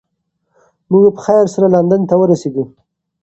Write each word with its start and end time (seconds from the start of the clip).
موږ 0.89 1.05
په 1.15 1.19
خیر 1.25 1.45
سره 1.55 1.67
لندن 1.75 2.01
ته 2.09 2.15
ورسیدو. 2.17 2.63